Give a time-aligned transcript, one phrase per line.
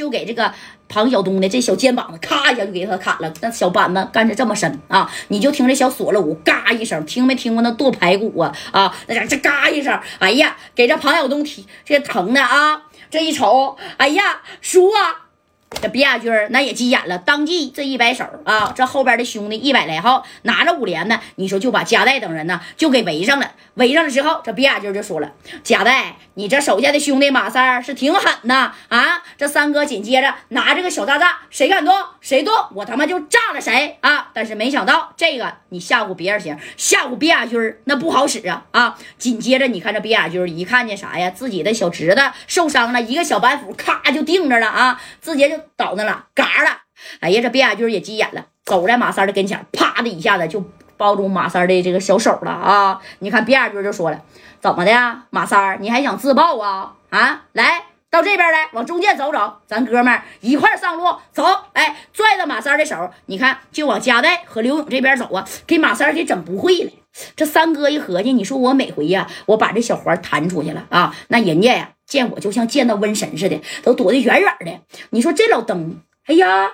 [0.00, 0.52] 就给这个
[0.88, 3.32] 庞晓东的这小肩膀子咔一下就给他砍了。
[3.40, 8.52] 那小板子干的这么深啊，你就听这小锁了骨嘎一声，听没听过那剁排骨啊？
[8.72, 12.82] 啊，那家这嘎一声，哎呀，给这庞晓东提这疼的啊！
[13.10, 15.29] 这一瞅， 哎呀，叔啊！
[15.80, 23.52] 这卞亚军那也急眼了，当即这一摆手啊，这后边的兄弟一百来号拿着五连呢，你说就把加代等人呢就给围上了。
[23.74, 25.32] 围上了之后，这卞亚军就说了
[25.62, 34.28] ：“加代，你这手下的兄弟马三是挺狠呐啊！”这三哥紧接着拿这个小炸弹，谁敢动谁动，我他妈就炸了谁啊！
[34.34, 38.98] 但是没想到这个你吓唬别人行，吓唬卞亚军那不好使啊啊！
[39.16, 45.59] 紧接着你看这卞亚军一看见啥呀，自己的小侄子受伤了，一个小板斧咔就定着了啊，直接就。
[45.76, 46.70] 倒那了，嘎了！
[47.20, 50.62] 哎呀，这卞亚军也急眼了，走在马三的跟前，啪的一下子就
[50.96, 53.00] 抱住马三的这个小手了啊！
[53.20, 54.20] 你看卞亚军就说了
[54.60, 56.94] ：“怎么的，马三你还想自爆啊？
[57.10, 61.44] 啊，来到这边来，往中间走走，咱哥们一块上路走！
[61.72, 66.90] 哎，拽着马三的手，你看就往加代和刘勇这边走啊，给马三给整不会了。
[67.36, 74.80] 这三哥一合计，你说我每回呀，我把这小环弹出去了啊，那人家呀。”见我就像见到瘟神似的，都躲得远远的。
[75.10, 76.68] 你说这老登，哎呀，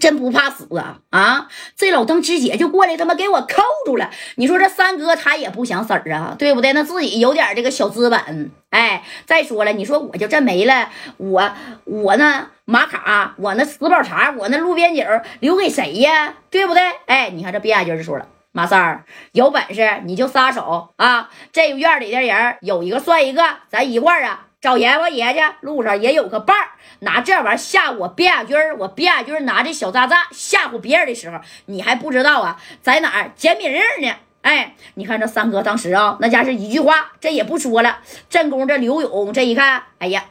[0.00, 0.98] 真不怕死啊！
[1.10, 4.10] 啊，这老登直接就过来，他妈给我扣住了。
[4.36, 6.72] 你说这三哥他也不想死啊，对不对？
[6.72, 8.50] 那自己有点这个小资本。
[8.70, 11.52] 哎，再说了，你说我就这没了，我
[11.84, 15.04] 我那马卡，我那死宝茶，我那路边酒
[15.40, 16.34] 留给谁呀？
[16.50, 16.82] 对不对？
[17.06, 18.26] 哎，你看这边军就说了。
[18.54, 21.30] 马三儿有本事你就撒手啊！
[21.52, 25.40] 这院里的人有一个算一个，咱一块儿啊找阎王爷去。
[25.60, 26.68] 路上也有个伴儿，
[27.00, 34.14] 拿这玩意儿吓我卞亚军儿，我卞亚军儿拿这小炸弹吓唬别人的时候，你还不知道啊，在哪儿捡米粒呢？
[34.42, 37.98] 哎，你看这三哥当时啊，那家是一句话，这也不说了。
[38.30, 40.26] 正宫这刘勇这一看，哎呀，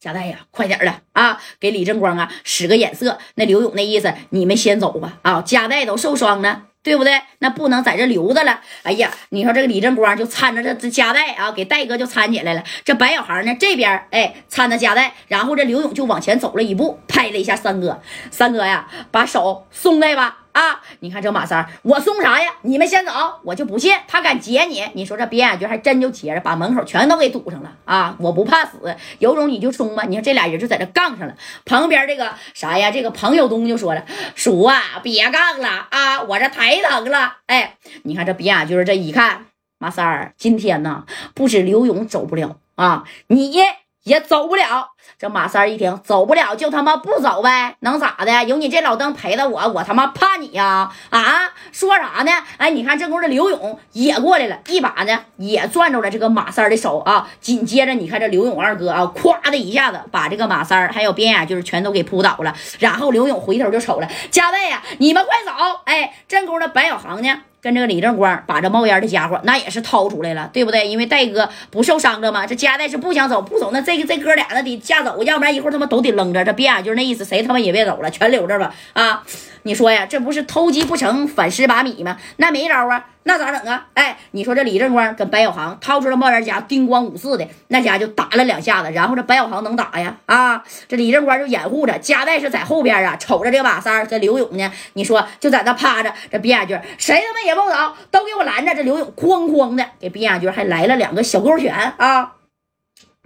[0.00, 1.40] 贾代呀，快点儿了啊！
[1.60, 3.18] 给李正光啊使个眼色。
[3.34, 5.42] 那刘勇那意思，你们先走吧啊！
[5.42, 6.62] 贾代都受伤了。
[6.88, 7.20] 对不对？
[7.38, 8.60] 那不能在这留着了。
[8.82, 12.64] 哎呀，你说这个李正光就搀着这这夹带啊，给戴哥就搀起来了。
[12.84, 18.00] 这白小孩呢，这边哎搀着夹带，然后这刘勇就往前走了一步，拍了一下三哥。
[18.30, 20.38] 三哥呀，把手松开吧。
[20.58, 20.80] 啊！
[20.98, 22.50] 你看这马三，我送啥呀？
[22.62, 23.12] 你们先走，
[23.44, 24.84] 我就不信他敢劫你。
[24.94, 28.16] 你说这边眼军还真就劫着，把门口全都给堵上了啊！
[28.18, 30.02] 我不怕死，有种你就冲吧！
[30.08, 31.36] 你看这俩人就在这杠上了。
[31.64, 32.90] 旁边这个啥呀？
[32.90, 34.04] 这个彭友东就说了
[34.34, 39.46] ：“叔啊，别杠了啊，我这太疼了。”哎，你看这边眼军这一看，
[39.78, 41.04] 马三今天呢，
[41.34, 43.60] 不止刘勇走不了啊，你。
[44.08, 48.44] 也走不了，这马三一听走不了，就他妈不走呗，能咋的？
[48.44, 50.90] 有你这老登陪着我，我他妈怕你呀？
[51.10, 52.32] 啊，说啥呢？
[52.56, 57.28] 哎，你看这功夫的刘勇也过来了，一把呢也攥住了这个马三的手啊。
[57.40, 62.54] 紧接着你看这刘勇二哥啊，咵的一下子把这个马三还有边眼就是全都给扑倒了。
[62.78, 65.52] 然后刘勇回头就瞅了，加代呀，你们快走！
[65.84, 67.42] 哎，这功夫的白小航呢？
[67.60, 70.86] 跟这个李正光把这冒烟的家伙那也是掏出来了，对不对？
[70.86, 72.46] 因为戴哥不受伤了吗？
[72.46, 76.44] 这家代是不想走，不走那这个这哥俩那得架走，要不然一会儿他妈都得扔着。
[76.44, 79.22] 这别就是那意思，谁他妈也别走了，全留着吧啊！
[79.68, 82.16] 你说呀，这不是偷鸡不成反蚀把米吗？
[82.38, 83.86] 那没招啊，那咋整啊？
[83.92, 90.16] 哎，你说这李正光跟白小航掏出了冒烟夹，叮咣五四的那家就打了两下子，然后这白小航能打呀？
[90.24, 98.74] 啊，这李正光就掩护着，夹带是在后边啊，瞅着这马三这刘勇呢，你说就在那趴着，这边亚军谁他妈也不走，都给我拦着！
[98.74, 102.32] 这刘勇哐哐的给边亚军还来了两个小勾拳啊！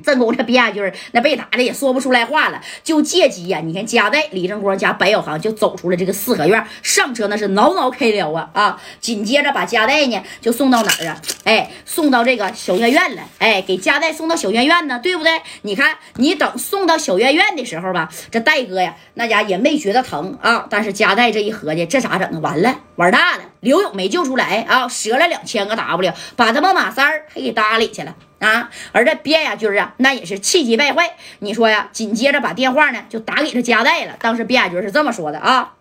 [0.03, 8.83] 正宫这卞亚军那被打的也说不出来话了，就借机呀，你看加代李正光加白小航就走出了这个四合院，上车那是挠挠开了啊啊！
[9.01, 11.21] 紧接着把加代呢就送到哪儿啊？
[11.45, 13.23] 哎，送到这个小院院了。
[13.39, 15.41] 哎，给加代送到小院院呢，对不对？
[15.63, 22.41] 你看你等送到小院院的时候吧，这戴哥呀那家也没觉得疼啊，但是加代这一合计，这咋整啊？
[22.41, 23.43] 完了，玩大了！
[23.59, 28.15] 刘勇没救出来啊，折了两千个 W，把他们马三儿还给搭里去了。
[28.39, 31.17] 啊，而这边亚军啊，那也是气急败坏。
[31.41, 34.17] 你说呀，紧接着把电话呢就打给这加代了。
[34.21, 35.75] 当时边亚军是这么说的啊：“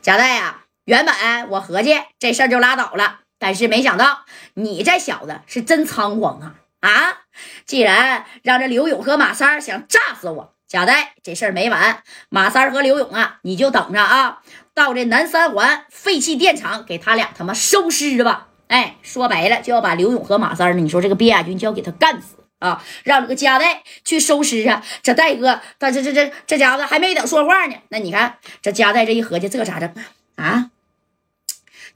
[0.00, 1.14] 加代呀，原本
[1.50, 4.24] 我合计这事儿就拉倒了，但是没想到
[4.54, 6.54] 你这小子是真猖狂啊！
[6.80, 7.18] 啊，
[7.66, 12.02] 既然让这刘勇和马三想炸死我，加代这事儿没完。
[12.30, 14.40] 马三和刘勇啊，你就等着啊，
[14.72, 20.82] 到这南三环废弃电厂给他俩他妈收尸吧。”哎，说白了就要把刘勇和马三呢。
[20.82, 22.82] 你说这个卞亚军就要给他干死啊！
[23.04, 24.82] 让这个加代去收尸啊！
[25.02, 27.74] 这戴哥，他这这这这家伙还没等说话呢。
[27.90, 29.94] 那你看这加代这一合计，这咋整？
[30.36, 30.70] 啊！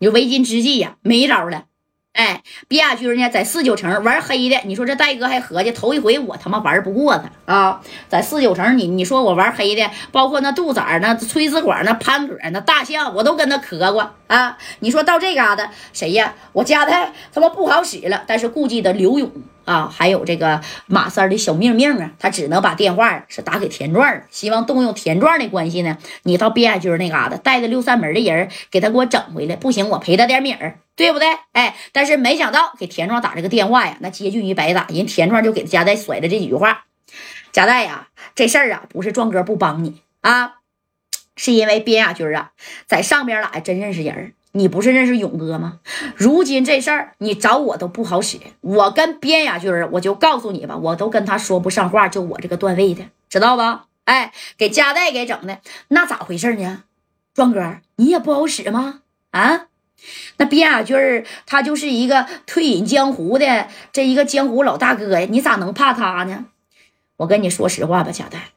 [0.01, 1.65] 你说为今之计呀，没招了。
[2.17, 4.59] 哎，别亚军呢，在四九城玩黑的。
[4.65, 7.83] 你说这戴哥还合计头一回，我他妈玩不过他啊！
[8.09, 14.57] 在四九城，你你说我玩黑的，包括那杜仔、那崔子管、那潘哥、那大象，我都跟他磕过啊！
[14.81, 16.35] 你说到这嘎达，谁呀？
[16.55, 19.31] 我家的他妈不好使了，但是顾忌的刘勇
[19.67, 30.79] 啊，还有这个马三的小命命啊，他只能把电话是打给田壮了，希望动用田壮的关系呢，你到边亚军那嘎达带着六扇门的人给他给我整回来，不行我赔他点米儿。
[30.97, 31.29] 对不对？
[31.53, 34.87] 哎，但是没想到给田壮打这个电话呀，那接近于白打。
[34.89, 36.87] 人田壮就给贾代甩了这几句话
[37.53, 40.55] ：“贾代呀，这事儿啊，不是壮哥不帮你啊，
[41.37, 42.53] 是因为边亚军啊，
[42.87, 44.33] 在上边儿来真认识人。
[44.57, 45.81] 你不是认识勇哥吗？
[46.17, 48.39] 如今这事儿你找我都不好使。
[48.63, 53.85] 我跟边亚军儿，我就告诉你吧，我都跟他说不上话，就我这个段位的，知道吧？
[54.05, 55.59] 哎，给贾代给整的，
[55.89, 56.85] 那咋回事呢？
[57.35, 59.03] 壮哥，你也不好使吗？
[59.31, 59.67] 啊？”
[60.39, 66.47] 那边亚军儿，他就是一个退隐江湖的这一个江湖老大哥呀，你咋能怕他呢？
[67.19, 68.51] 我跟你说实话吧，贾代，